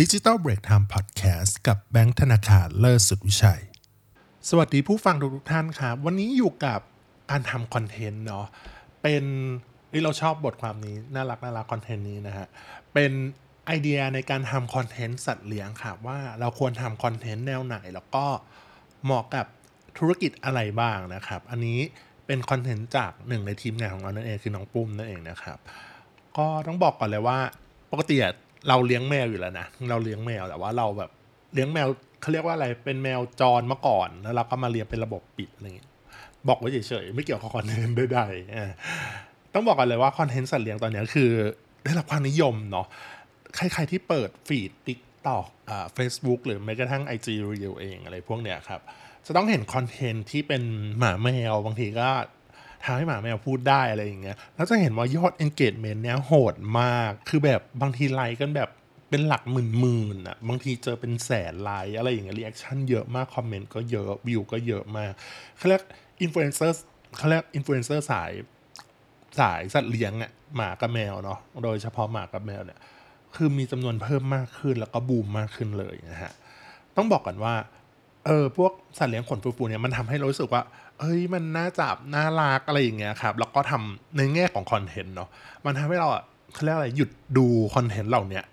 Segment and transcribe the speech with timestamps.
[0.00, 3.62] ดิจิ t a ลเบรกไทม์พอดแคสต์กับแบงค์ธนาคารเลิศสุดวิชัย
[4.48, 6.80] สวัสดีผู้ฟังทุกท่านครับ วันนี้อยู่กับ
[7.30, 8.46] การทำคอนเทนต์เนาะ
[9.02, 9.24] เป็น
[9.92, 12.46] นี่เราชอบบทความนี้ น่ารักน่ารักคอนเทนต์นี้นะฮะ
[12.94, 13.12] เป็น
[13.66, 18.24] ไอเดียในการทำคอนเทนต์สัตว์เลี้ยงครับว่าเราควรทำคอนเทนต์แนวไหน แล้วก็
[19.04, 19.46] เหมาะกับ
[19.98, 21.78] ธุรกิจอะไรบ้างนะครับ อันนี้
[22.26, 25.58] เป็นคอนเทนต์จากหนึ่งในทีมงานของเรานั่นเองคือน้องปุ้มนั่นเองนะครับ
[26.36, 27.38] ก็ต้องบอกก่อนเลยว่า
[27.92, 28.16] ปกติ
[28.68, 31.10] เราเลี้ยงแมวอยู่แล้วนะเราเลี้ยงแมวแต่ว่าเราแบบ
[31.54, 31.88] เลี้ยงแมว
[32.20, 35.90] เขาเรียกว่าอะไรเป็นแมวจรเมื่อก่อนแล้วเราก็มาเลี้ยงเป็นระบบปิดอะไรเงี้ย
[36.48, 41.30] บอกไว้เฉยๆไม่เกี่ยวกับคอนเทนต์ใดๆต้องบอกกันเลยว่าคอนเทนต์สัตว์เลี้ยงตอนนี้คือ
[41.84, 42.86] ได้รับความนิยมเนาะ
[43.56, 48.80] ใครๆที่เปิดฟีดติ๊กต็อกอ่าเฟซบุ๊กหรือแม้กระทั่ง IG Reel เองอะไรพวกเนี้ยครับ
[49.26, 50.62] จะต้องเห็นคอนเทนต์ที่เป็น
[50.98, 52.08] หมาแมวบางทีก็
[52.84, 58.70] ทำให้หมาแมวพูดได้อะไรอย่างเงี้ยแล้วจะเห็นว่ายอด engagement เนี้ยโหดมากคือแบบบางทีไลค์กันแบบ
[59.10, 65.12] เป็นหลักหมื่นหมื่นอะบางทีเจอเป็นแสนไลค์อะไรอย่างเงี้ย reaction เยอะมากคอมเมนต์ก็เยอะวิวก็เยอะมาก
[65.56, 65.82] เขาเรียก
[66.22, 66.84] อินฟลูเอนเซอร์
[67.16, 68.30] เขาเรียกอินฟลูเอนเซอร์สาย
[69.40, 72.78] สายสัตว์เลี้ยงอะหมากับแมวเนาะโดยเฉพาะหมากับแมวเนี่ย
[73.36, 76.32] คือมีจำนวนเพิ่มมากขึ้นแล้วก็บูมมากขึ้นเลยนะฮะ
[76.96, 77.54] ต้องบอกกันว่า
[78.26, 80.62] เออพวกสัตว์เลี้ยงขนฟูๆเนี่ยมันทำให้เรารู้สึกว่า
[80.98, 85.28] เอ้ยมันน่าจับน่ารักอะไรอย่างเงี้ยครับแล้วก็ทำในแง่ของคอนเทนต์เนาะ
[85.64, 88.44] มันทำให้เราอะเขาเรียกอะไรหยุดดูคอนเทนต์เหล่าเนี้ย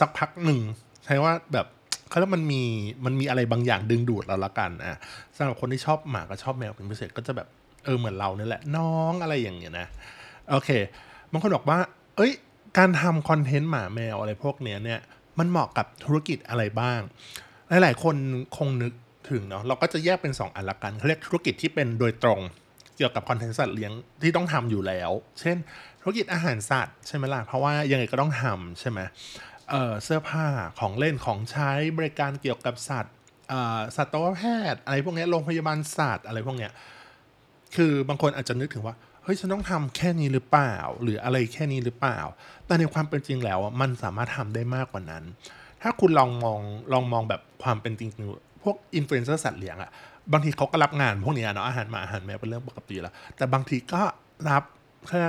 [0.00, 0.60] สักพักหนึ่ง
[1.04, 1.66] ใช่ว่าแบบ
[2.08, 2.62] เขาเรียกมันมี
[3.04, 4.98] มันมีอะไรบางอย่างดึงดูดเราละกันอะ
[5.36, 7.48] สำหรับคนที่ชอบหมากับชอบแมวเป็นพิเศษก็จะแบบ
[7.84, 9.86] เออเหมือนเราเนี่ยแหละน้องอะไรอย่างเงี้ยนะ
[10.50, 10.70] โอเค
[11.32, 11.78] บางคนบอกว่า
[12.16, 12.32] เอ้ย
[12.78, 15.00] การทำคอนเทนต์หมาแมวอะไรพวกเนี้ยเนี่ย
[15.38, 17.00] มันเหมาะกับธุรกิจอะไรบ้าง
[17.82, 18.16] หลาย ๆ คน
[18.56, 18.92] คงนึก
[19.30, 22.40] ถึงเนาะเราก็จะแยกเป็น 2 อันละกันเขาเรียกธุรกิจที่เป็นโดยตรง
[22.96, 25.56] เกี่ยวกับคอนเทนต์สัตว์เลี้ยงที่ต้องทำอยู่แล้ว เช่น
[26.00, 29.00] ธุรกิจอาหารสัตว์ใช่ไหมล่ะ เพราะว่ายังไงก็ต้องทำใช่ไหม
[29.68, 30.46] เเสื้อผ้า
[30.80, 33.14] ของเล่นของใช้บริการเกี่ยวกับสัตว์
[33.96, 34.42] สัตวแพ
[34.72, 36.72] ทย์อะไรพวกเนี้ยโรงพยาบาลสัตว์อะไรพวกเนี้ย
[37.76, 42.18] คือบางคนอาจจะนึกถึงว่าเฮ้ยฉันต้องทำแค่นี้หรือเปล่า หรืออะไรแค่นี้หรือเปล่า
[42.66, 45.24] แต่ในความเป็นจริงแล้วมันสามารถทำได้มากกว่านั้น
[45.82, 46.60] ถ้าคุณลองมอง
[46.92, 48.10] ลองมองแบบความเป็นจริง
[48.68, 49.90] พวกอินฟลูเอนเซอร์สัตว์เลี้ยงอะ
[50.32, 54.02] บางทีเขาก็รับงานพวกนี้เนาะอาหารหมาอาหารแมวเป็นเรื่องปกติแล้ว แต่บางทีก็
[54.48, 54.62] รับ
[55.08, 55.22] แค่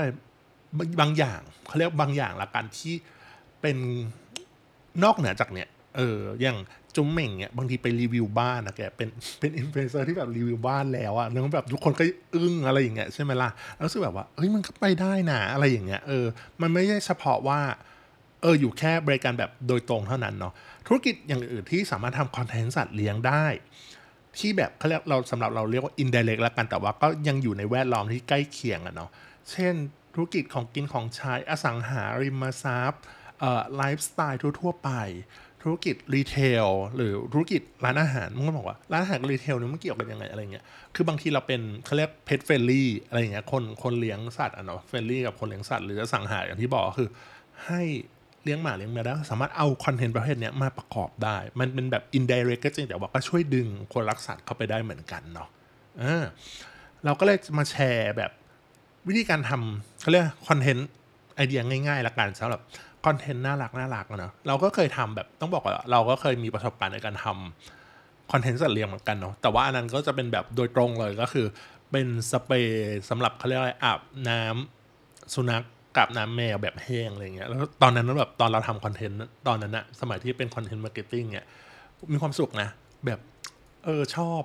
[0.99, 2.95] บางอย่างเขาเรียกบางอย่างละกันที่
[3.61, 3.77] เป็น
[5.03, 6.57] นอกเหนือจากเนี่ย เอออย่าง
[6.95, 12.03] จุ๊มเหม่งเนี่ยบางทีไปรีวิวบ้านนะแกเป็นเป็นอินฟลูเอนเซอร์ที่แบบรีวิวบ้านแล้วอะแล้วแบบทุกคนก็
[12.35, 16.25] อึ้งอะไรอย่างเงี้ยใช่ไหมล่ะแล้วรู้สึกแบบว่าเฮ้ยมันก็ไปได้นะอะไรอย่างเงี้ยเออ
[16.61, 17.59] มันไม่ใช่เฉพาะว่า
[18.41, 20.53] เอออยู่แค่บริการแบบโดยตรงเท่านั้นเนาะ
[20.87, 23.45] ธุรกิจอย่างอื่นที่สามารถทำคอนเทนต์สัตว์เลี้ยงได้
[24.37, 29.09] ที่แบบเขาเรียกเราสำหรับเราเรียกว่า indirect ละกันแต่ว่าก็ยังอยู่ในแวดล้อมที่ใกล้เคียงอะเนาะ
[29.51, 29.73] เช่น
[30.13, 33.03] ธุรกิจของกินของใช้อสังหาริมทรัพย์
[33.75, 34.91] ไลฟ์สไตล์ทั่ว ๆ ไป
[35.61, 47.09] ธุรกิจ retail หรือธุรกิจร้านอาหารมึงก็บอกว่า ร้านอาหาร retail เนี่ยมันเกี่ยวกันยังไงอะไรเงี้ยคือบางทีเราเป็นเขาเรียกเพ t เฟ r ลี่อะไรเงี้ยคนคนเลี้ยงสัตว์อะเนาะเฟ r ลี่กับคนเลี้ยงสัตว์หรืออสังหาอย่างที่บอกก็คือ
[47.65, 47.81] ให้
[48.43, 55.49] เลี้ยงหมาเลี้ยงแมวได้สามารถเอาคอนเทนต์ประเภทนี้มาประกอบได้ มันเป็นแบบ indirect ก็จริงแต่ว่าก็ช่วยดึงคนรักสัตว์เข้าไปได้เหมือนกันเนาะ
[55.99, 56.23] เออ
[57.05, 58.31] เราก็เลยมาแชร์แบบ
[59.07, 60.87] วิธีการทำเขาเรียกคอนเทนต์
[61.35, 62.61] ไอเดียง่ายๆละกันสำหรับ
[63.05, 71.45] คอนเทนต์น่ารักน่ารักเนอะเราก็เคยทำแบบต้องบอกว่าเราก็เคยมีประสบการณ์ในการทำคอนเทนต์สัตว์เลี้ยงเหมือนกันเนาะแต่ว่าอันนั้นก็จะเป็นแบบโดยตรงเลยก็คือ
[71.91, 75.63] เป็นสเปรย์สำหรับเขาเรียกอะไรอาบน้ำสุนัข
[75.99, 79.17] กับน้ำแมวแบบแห้งอะไรเงี้ยแล้วตอนนั้นแบบตอนเราทำคอนเทนต์
[79.47, 81.45] ตอนนั้นอะสมัยที่เป็น content marketing เนี่ย
[82.13, 82.69] มีความสุขนะ
[83.05, 83.19] แบบ
[83.85, 84.41] เออชอบ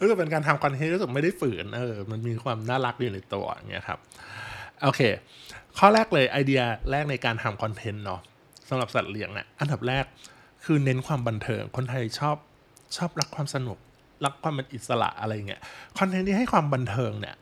[0.00, 3.98] รู้สึกเป็นการทำคอนเทนต์รู้สึกไม่ได้ฝืนเออมันมีความน่ารักอยู่ในตัวอย่างเงี้ยครับ
[4.82, 5.00] โอเค
[5.78, 8.20] ข้อแรกเลยไอเดียแรกในการทำคอนเทนต์เนาะ
[8.68, 10.04] สำหรับสัตว์เลี้ยงเนี่ยอันดับแรก
[10.64, 12.36] คือเน้นความบันเทิงคนไทยชอบ
[12.96, 13.78] ชอบรักความสนุก
[14.24, 15.60] รักความเป็นอิสระอะไรเงี้ย
[15.98, 17.34] คอนเทนต์ที่ให้ความบันเทิงเนี่ย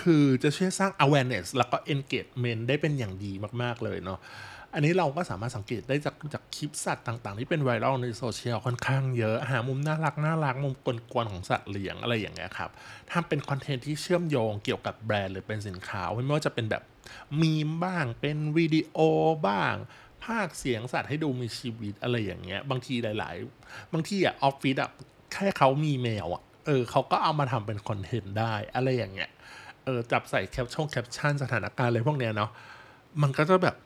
[0.00, 3.32] คือจะช่วยสร้าง awareness แล้วก็ engagement ได้เป็นอย่างดี
[3.62, 4.20] มาก ๆ เลยเนาะ
[4.74, 12.70] อันนี้เราก็สามารถสังเกตได้จากจากคลิปสัตว์ต่าง ๆ ที่เป็นไวรัลในโซเชียลค่อนข้างเยอะ หามุมน่ารักน่ารักมุมกวนๆของสัตว์เลี้ยงอะไรอย่างเงี้ยครับ
[13.12, 16.82] ทำเป็นคอนเทนต์ที่เชื่อมโยงเกี่ยวกับแบรนด์หรือเป็นสินค้า ไม่ว่าจะเป็นแบบ
[17.40, 18.98] มีมบ้างเป็นวิดีโอ
[19.48, 19.74] บ้าง
[20.24, 24.90] พากย์เสียงสัตว์ให้ดูมีชีวิตอะไรอย่างเงี้ย บางทีหลาย ๆ บางทีอะออฟฟิศอะ
[25.32, 29.30] แค่เขามีแมวอะเออเขาก็เอามาทำเป็นคอนเทนต์ได้อะไรอย่างเงี้ย
[29.90, 32.50] เออจับใส่แคปชั่นแคปชั่นสถานการณ์อะไรพวกเนี้ยเนาะ
[33.22, 33.76] มันก็จะแบบ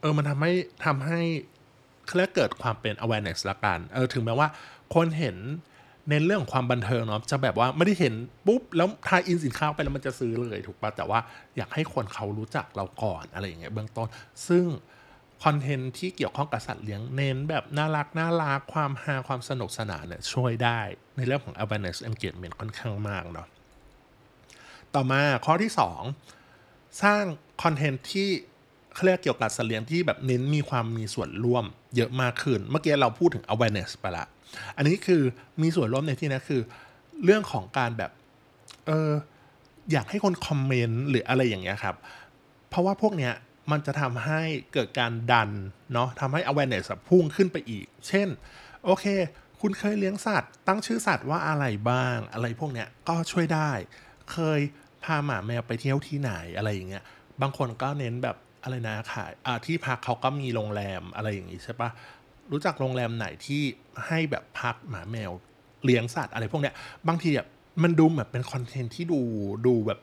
[0.00, 0.52] เออมันทำให้
[0.84, 1.20] ทำให้
[2.06, 4.48] เขาเรียกเกิดความเป็น awareness ละกันเออถึงแม้ว่า
[4.94, 5.36] คนเห็น
[6.10, 8.14] ในเรื่องของความบันเทิงเนาะจะแบบว่าไม่ได้เห็น
[8.46, 11.18] ปุ๊บ แล้วทายอินสินค้าไปแล้วมันจะซื้อเลยถูกปะแต่ว่า
[11.56, 14.08] อยากให้คนเขารู้จักเราก่อนอะไรอย่างเงี้ยเบื้องต้น
[14.48, 14.64] ซึ่ง
[15.44, 20.80] คอนเทนต์ที่เกี่ยวข้องกับสัตว์เลี้ยงเน้นแบบน่ารักน่ารักความฮาความสนุกสนานเนี่ยช่วยได้
[21.16, 23.48] ในเรื่องของ awareness engagement ค่อนข้างมากเนาะ
[24.94, 25.72] ต่อมาข้อที่
[26.36, 27.22] 2 สร้าง
[27.62, 28.28] คอนเทนต์ที่
[28.94, 31.64] เขาเรียกเกี่ยวกับสัตว์เลี้ยงที่แบบเน้นมีความมีส่วนร่วม
[31.96, 34.26] เยอะมากขึ้น เมื่อกี้เราพูดถึง awareness ไปละ
[34.76, 35.22] อันนี้คือ
[35.62, 36.60] มีส่วนร่วมในที่นี้คือ
[37.24, 38.10] เรื่องของการแบบ
[38.86, 39.10] เออ
[39.92, 41.96] อยากให้คนคอมเมนต์หรืออะไรอย่างเงี้ยครับ
[42.68, 43.32] เพราะว่าพวกเนี้ย
[43.70, 44.40] มันจะทำให้
[44.72, 45.50] เกิดการดัน
[45.92, 48.28] เนาะทำให้ awareness พุ่งขึ้นไปอีก เช่น
[48.84, 49.04] โอเค
[49.60, 53.70] คุณเคยเลี้ยงสัตว์ ตั้งชื่อสัตว์ว่าอะไรบ้าง อะไรพวกเนี้ยก็ช่วยได้
[54.32, 54.60] เคย
[55.04, 57.04] พาหมาแมวไปเที่ยวที่ไหนอะไรอย่างเงี้ย
[57.42, 61.90] บางคนก็เน้นแบบอะไรนะขายอ่าที่พักเขาก็มีโรงแรมอะไรอย่างงี้ใช่ปะ
[62.52, 63.62] รู้จักโรงแรมไหนที่
[64.06, 65.30] ให้แบบพักหมาแมว
[65.84, 66.74] เลี้ยงสัตว์อะไรพวกเนี้ย
[67.08, 67.48] บางทีแบบ
[67.82, 69.20] มันดูแบบเป็นคอนเทนต์ที่ดู
[69.66, 70.00] ดูแบบ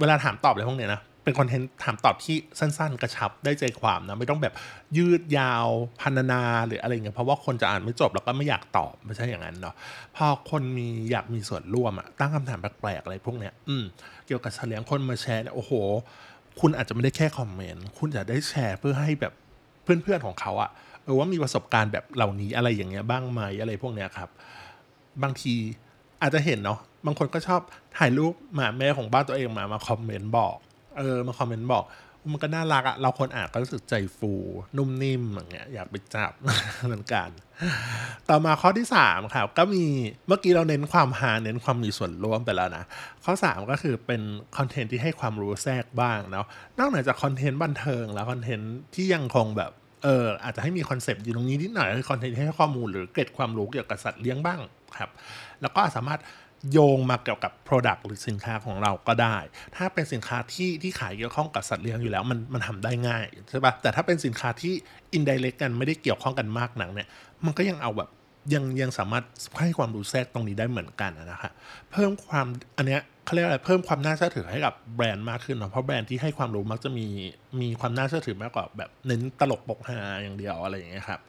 [0.00, 4.54] เวลาถามตอบอะไรพวกเนี้ยนะ เป็นคอนเทนต์ถามตอบที่สั้นๆ กระชับได้ใจความนะ ไม่ต้องแบบ
[4.96, 5.66] ยืดยาว
[6.00, 9.74] พันนาหรืออะไรเงี้ยเพราะว่าคนจะอ่านไม่จบแล้วก็ไม่อยากตอบไม่ใช่อย่างนั้นเนาะ
[10.16, 13.84] พอคนมีอยากมีส่วนร่วมอะตั้งคำถามแปลกๆอะไรพวกเนี้ยอืม
[14.26, 15.72] เกี่ยวกับเฉลียงคนมาแชร์เนี่ยโอ้โห
[16.60, 19.32] คุณอาจจะไม่ได้แค่คอมเมนต์คุณจะได้แชร์เพื่อให้แบบ
[19.82, 20.70] เพื่อนๆของเขาอะ
[21.04, 24.28] เออว่ามีประสบการณ์แบบเหล่านี้อะไรอย่างเงี้ยบ้างไหมอะไรพวกเนี้ยครับ
[25.22, 25.54] บางที
[26.22, 27.60] อาจจะเห็นเนาะบางคนก็ชอบ
[27.98, 30.56] ถ่ายรูปหมาแม่ของบ้านตัวเองมามาคอมเมนต์บอก
[30.98, 31.84] เออมาคอมเมนต์บอก
[32.32, 34.32] มันก็น่ารักอะเราคนอ่านก็รู้สึกใจฟู
[34.76, 36.32] นุ่มนิ่มอย่างเงี้ยอยากไปจับ
[36.86, 37.28] เหมือนกัน
[38.28, 39.84] ต่อมาข้อที่3ครับก็มี
[40.28, 42.84] เมื่อกี้เราเน้นความหาเน้นความมีส่วนร่วมไปแล้วนะ
[43.24, 44.22] ข้อ 3 ก็คือเป็น
[44.56, 46.46] คอนเทนต์ที่ให้ความรู้แทรกบ้างเนาะ
[46.78, 49.70] นอกเหนือจากคอนเทนต์บันเทิงแล้วคอนเทนต์ที่ยังคงแบบ
[50.04, 54.60] เอออาจจะให้มีคอนเซปต์อยู่ตรงนี้นิดหน่อยคือคอนเทนต์ให้ข้อมูลหรือเกร็ดความรู้เกี่ยวกับสัตว์เลี้ยงบ้าง
[54.98, 55.10] ครับ
[55.62, 56.20] แล้วก็สามารถ
[56.72, 59.36] โยงมาเกี่ยวกับ Product หรือสินค้าของเราก็ได้
[59.76, 64.72] ถ้าเป็นสินค้าที่ที่ขายเกี่ยวข้องกับสัตว์เลี้ยงอยู่แล้วมันมันทำได้ง่ายใช่ปะแต่ถ้าเป็นสินค้าที่
[65.16, 67.08] indirect กันไม่ได้เกี่ยวข้องกันมากนักเนี่ย
[67.44, 68.10] มันก็ยังเอาแบบ
[68.54, 69.24] ยังยังสามารถ
[69.60, 71.52] ให้ความรู้แทรกตรงนี้ได้เหมือนกันนะครับ
[71.92, 72.46] เพิ่มความ
[72.78, 77.06] อันเนี้ยเขาเรียกอะไรเพิ่มความน่าเชื่อถือให้กับแบรนด์มากขึ้นเนาะเพราะแบรนด์ที่ให้ความรู้มักจะมี
[77.60, 81.20] มีความน่าเชื่อถือมากกว่าแบบเน้นตลกปกฮาอย่างเดียวอะไรอย่างเงี้ยครับ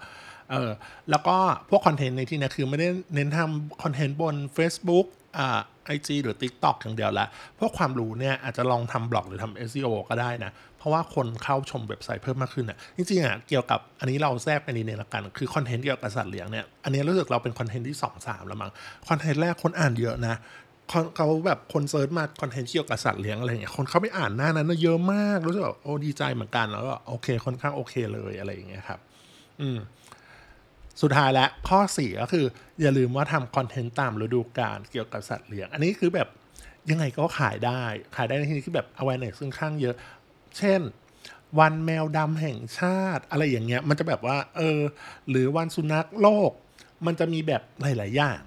[0.51, 0.71] เออ
[1.09, 1.35] แล้วก็
[1.69, 5.05] พวกคอนเทนต์ในที่นี้คือไม่ได้เน้นทำคอนเทนต์บน Facebook
[5.37, 7.27] อ่า IG หรือ TikTok อย่างเดียวละ
[7.59, 18.71] พวกความรู้เนี่ยอาจจะลองทำบล็อกหรือทำ SEO ก็ได้นะ เพราะว่าคนเข้าชมเว็บไซต์เพิ่มมากขึ้นอะจริงๆอะเกี่ยวกับอันนี้เราแทรกไปในนี้ละกัน คือคอนเทนต์เกี่ยวกับสัตว์เลี้ยงเนี่ยอันนี้รู้สึกเราเป็นคอนเทนต์ที่ 2 3 แล้วมั้ง
[19.09, 20.35] คอนเทนต์แรกคนอ่านเยอะนะ
[21.15, 28.99] เขาแบบคน search มาคอนเทนต์เกี่ยวกับสัตว์เลี้ยงอะไรเงี้ยคนเขาไปอ่านหน้านั้นเยอะมากรู้สึกแบบโอ้ดีใจเหมือนกันแล้วก็โอเคค่อนข้างโอเคเลยอะไรอย่างเงี้ยครับ
[29.61, 29.77] อืม
[31.01, 32.45] สุดท้ายแล้วข้อ 4 ก็คือ
[32.81, 36.27] อย่าลืมว่าทำคอนเทนต์ตามฤดูกาลเกี่ยวกับสัตว์เลี้ยง อันนี้คือแบบ
[36.89, 37.83] ยังไงก็ขายได้
[38.15, 39.95] ขายได้ในที่นี้คือแบบ awareness ค่อนข้างเยอะ
[40.57, 40.81] เช่น
[41.59, 44.79] วันแมวดำแห่งชาติ อะไรอย่างเงี้ย มันจะแบบว่า เออ
[45.29, 46.51] หรือวันสุนัขโลก
[47.05, 48.41] มันจะมีแบบหลาย ๆ อย่าง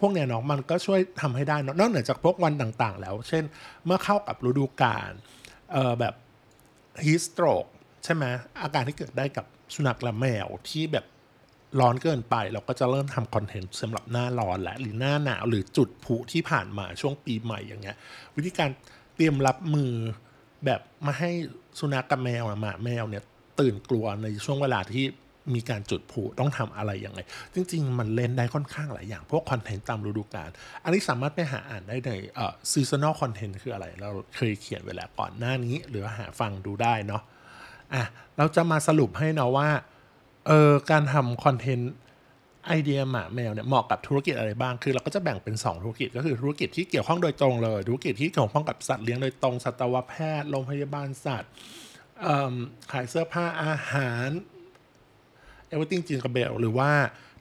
[0.00, 3.44] พวกเนี้ยเนาะมันก็ช่วยทำให้ได้เนอะนอกเหนือจากพวกวันต่างๆ แล้ว เช่น
[3.84, 5.10] เมื่อเข้ากับฤดูกาล
[5.72, 6.14] เออแบบ
[7.04, 7.66] ฮีสโตรก
[8.04, 8.24] ใช่ไหม
[8.62, 11.04] อาการที่เกิดได้กับสุนัขและแมวที่แบบ
[11.80, 17.96] ร้อนเกินไปเราก็จะเริ่มทำคอนเทนต์สำหรับหน้าร้อนและหรือหน้าหนาวหรือจุดผุที่ผ่านมาช่วงปีใหม่อย่างเงี้ย
[18.36, 18.70] วิธีการ
[19.14, 19.92] เตรียมรับมือ
[20.64, 21.30] แบบมาให้
[21.78, 23.22] สุนัขกับแมวอะหมาแมวเนี่ย
[23.60, 25.04] ตื่นกลัวในช่วงเวลาที่
[25.54, 27.20] มีการจุดผุต้องทำอะไรยังไง
[27.54, 30.50] จริง ๆ มันเล่นได้ค่อนข้างหลายอย่าง พวกคอนเทนต์ตามฤดูกาล
[30.84, 37.22] อันนี้สามารถไปหาอ่านได้ในเอ่อ seasonal content คืออะไร เราเคยเขียนไว้แล้วก่อนหน้านี้ หรือหาฟังดูได้เนาะ
[37.94, 38.04] อะ
[38.38, 39.68] เราจะมาสรุปให้นะว่า
[40.46, 41.92] เออการทำคอนเทนต์
[42.66, 51.50] ไอเดียหมาแมวเนี่ยเหมาะกับธุรกิจอะไรบ้าง คือเราก็จะแบ่งเป็น 2 ธุรกิจก็คือธุรกิจที่เกี่ยวข้องโดยตรงเลย ธุรกิจที่เกี่ยวข้องกับสัตว์เลี้ยงโดยตรงสัตวแพทย์โรงพยาบาลสัตว์
[52.92, 54.28] ขายเสื้อผ้าอาหาร
[55.70, 56.90] everything jingle bell หรือว่า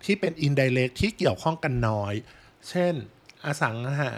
[0.06, 2.14] ที่เป็น indirect ที่เกี่ยวข้องกันน้อย
[2.70, 2.94] เช่น
[3.46, 4.14] อสังหา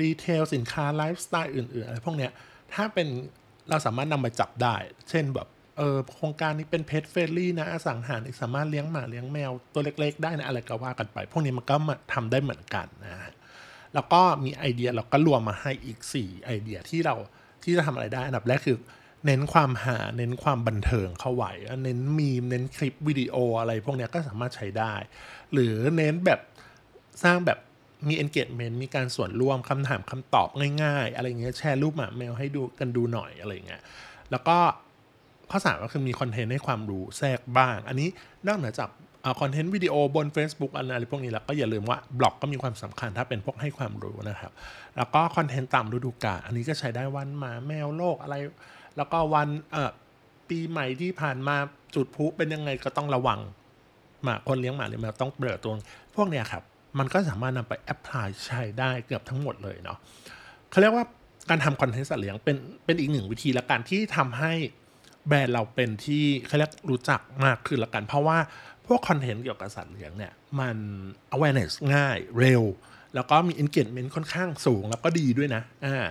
[0.00, 2.32] retail สินค้า ไลฟ์สไตล์อื่น ๆ อะไรพวกเนี้ย
[2.74, 3.08] ถ้าเป็น
[3.70, 4.76] เราสามารถนำไปจับได้
[5.10, 5.48] เช่นแบบ
[5.78, 13.32] เออโครงการนี้เป็นเพ t เฟรนลี่นะอสังหารสามารถเลี้ยงหมาเลี้ยงแมวตัวเล็ก ๆ ได้นะอะไรก็ว่ากันไป พวกนี้มันก็มาทำได้เหมือนกันนะ
[13.94, 17.16] แล้วก็มีไอเดียเราก็รวมมาให้อีก 4 ไอเดียที่เรา
[17.62, 18.78] ที่จะทำอะไรได้ อันดับแรกคือ
[19.26, 21.52] เน้นความหาเน้นความบันเทิงเข้าไว้
[21.84, 24.94] เน้นมีม เน้นคลิปวิดีโออะไรพวกนี้ก็สามารถใช้ได้
[25.52, 26.40] หรือเน้นแบบ
[27.22, 27.58] สร้างแบบ
[28.08, 30.48] มี engagement มีการส่วนร่วมคำถามคำตอบ
[30.82, 33.82] ง่าย ๆ อะไรเงี้ยแชร์รูปหมาแมวให้ดูกันดูหน่อยอะไรเงี้ย
[34.30, 34.58] แล้วก็
[35.50, 38.08] ข้อสามก็คือมีคอนเทนต์ให้ความรู้แทรกบ้าง อันนี้
[38.46, 38.90] นอกเหนือจาก
[39.40, 44.52] คอนเทนต์วิดีโอบน Facebook อะไรพวกนี้แล้วก็อย่าลืมว่าบล็อกก็มีความสำคัญถ้าเป็นพวกให้ความรู้นะครับ
[44.96, 48.36] แล้วก็คอนเทนต์ตามฤดูกาลอันนี้ก็ใช้ได้วันหมาแมวโลกอะไร
[48.96, 49.90] แล้วก็วันเอ่อ
[50.48, 51.56] ปีใหม่ที่ผ่านมา
[51.94, 53.40] จุดพลุเป็นยังไงก็ต้องระวัง
[54.24, 55.72] หมาคนเลี้ยงหมาเลี้ยงแมวต้องเตรียมตัว
[56.16, 56.62] พวกเนี้ยครับ
[56.98, 59.98] มันก็สามารถนำไป apply ใช้ได้เกือบทั้งหมดเลยเนาะ
[60.70, 61.04] เขาเรียกว่า
[61.50, 64.52] การทำคอนเทนต์สัตว์เลี้ยงเป็นเป็นอีกหนึ่งวิธีละกันที่ทำให้
[65.28, 68.38] แบรนด์เราเป็นที่เขาเรียกรู้จักมากขึ้นละกัน เพราะว่า
[68.86, 70.76] พวกคอนเทนต์เกี่ยวกับสัตว์เลี้ยงเนี่ย มัน
[71.34, 72.62] awareness ง่ายเร็ว
[73.14, 76.06] แล้วก็มี engagement ค่อนข้างสูงแล้วก็ดีด้วยนะอ่า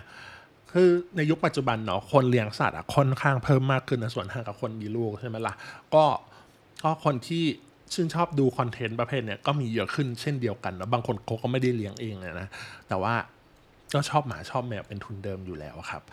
[0.72, 5.54] คือในยุคปัจจุบันเนาะคนเลี้ยงสัตว์อะค่อนข้างเพิ่มมากขึ้นนะส่วนทางกับคนมีลูกใช่ไหมล่ะ
[5.96, 6.06] ก็
[6.84, 7.44] ก็คนที่
[7.94, 12.48] ชื่นชอบดูคอนเทนต์ประเภทเนี้ยก็มีเยอะขึ้นเช่นเดียวกันนะบางคนเขาก็ไม่ได้เลี้ยงเองนะ
[12.88, 13.14] แต่ว่า
[13.94, 16.04] ก็ชอบหมาชอบแมวเป็นทุนเดิมอยู่แล้วครับ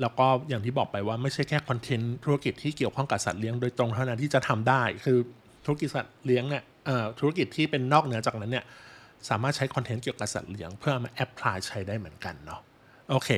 [0.00, 5.18] แล้วก็อย่างที่บอกไปว่าไม่ใช่แค่คอนเทนต์ธุรกิจที่เกี่ยวข้องกับสัตว์เลี้ยงโดยตรงเท่านั้นที่จะทำได้ คือ
[5.64, 6.64] ธุรกิจสัตว์เลี้ยงเนี่ย
[7.20, 8.64] ธุรกิจที่เป็นนอกเหนือจากนั้นเนี่ย
[9.28, 12.60] สามารถใช้คอนเทนต์เกี่ยวกับสัตว์เลี้ยงเพื่อมา apply ใช้ได้เหมือนกันเนาะ
[13.10, 13.30] โอเค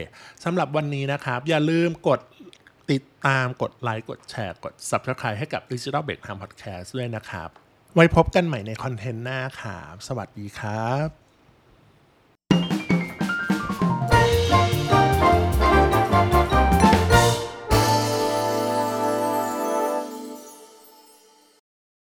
[0.44, 2.20] สำหรับวันนี้นะครับ อย่าลืมกด
[2.90, 7.48] ติดตามกดไลค์กดแชร์ กด Subscribe ให้กับ Digital Break Time Podcast ด้วยนะครับ
[7.94, 11.21] ไว้พบกันใหม่ในคอนเทนต์หน้าครับสวัสดีครับ